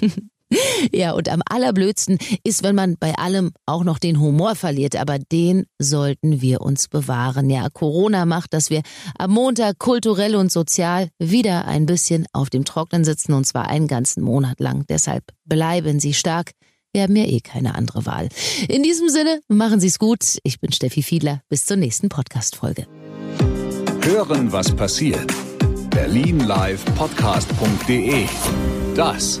Ja, 0.92 1.12
und 1.12 1.28
am 1.28 1.42
allerblödsten 1.48 2.18
ist, 2.42 2.62
wenn 2.62 2.74
man 2.74 2.96
bei 2.98 3.14
allem 3.14 3.52
auch 3.66 3.84
noch 3.84 3.98
den 3.98 4.18
Humor 4.20 4.54
verliert, 4.54 4.96
aber 4.96 5.18
den 5.18 5.66
sollten 5.78 6.40
wir 6.40 6.62
uns 6.62 6.88
bewahren. 6.88 7.50
Ja, 7.50 7.68
Corona 7.70 8.24
macht, 8.26 8.54
dass 8.54 8.70
wir 8.70 8.82
am 9.18 9.32
Montag 9.32 9.78
kulturell 9.78 10.36
und 10.36 10.50
sozial 10.50 11.10
wieder 11.18 11.66
ein 11.66 11.84
bisschen 11.86 12.26
auf 12.32 12.48
dem 12.50 12.64
Trocknen 12.64 13.04
sitzen 13.04 13.34
und 13.34 13.46
zwar 13.46 13.68
einen 13.68 13.88
ganzen 13.88 14.22
Monat 14.22 14.60
lang. 14.60 14.84
Deshalb 14.88 15.24
bleiben 15.44 16.00
Sie 16.00 16.14
stark. 16.14 16.52
Wir 16.92 17.02
haben 17.02 17.14
ja 17.14 17.24
eh 17.24 17.38
keine 17.40 17.76
andere 17.76 18.04
Wahl. 18.06 18.28
In 18.68 18.82
diesem 18.82 19.08
Sinne, 19.08 19.40
machen 19.48 19.78
Sie 19.78 19.86
es 19.86 20.00
gut. 20.00 20.38
Ich 20.42 20.58
bin 20.60 20.72
Steffi 20.72 21.02
Fiedler. 21.02 21.42
Bis 21.48 21.66
zur 21.66 21.76
nächsten 21.76 22.08
Podcast-Folge. 22.08 22.86
Hören, 24.02 24.50
was 24.50 24.74
passiert. 24.74 25.32
Berlinlivepodcast.de 25.90 28.24
Das 28.96 29.40